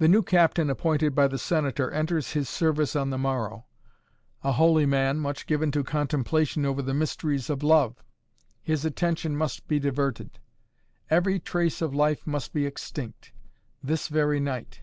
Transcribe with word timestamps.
The 0.00 0.08
new 0.08 0.24
captain 0.24 0.68
appointed 0.70 1.14
by 1.14 1.28
the 1.28 1.38
Senator 1.38 1.88
enters 1.92 2.32
his 2.32 2.48
service 2.48 2.96
on 2.96 3.10
the 3.10 3.16
morrow. 3.16 3.64
A 4.42 4.50
holy 4.50 4.86
man, 4.86 5.20
much 5.20 5.46
given 5.46 5.70
to 5.70 5.84
contemplation 5.84 6.66
over 6.66 6.82
the 6.82 6.94
mysteries 6.94 7.48
of 7.48 7.62
love. 7.62 8.02
His 8.60 8.84
attention 8.84 9.36
must 9.36 9.68
be 9.68 9.78
diverted. 9.78 10.40
Every 11.10 11.38
trace 11.38 11.80
of 11.80 11.94
life 11.94 12.26
must 12.26 12.52
be 12.52 12.66
extinct 12.66 13.30
this 13.80 14.08
very 14.08 14.40
night. 14.40 14.80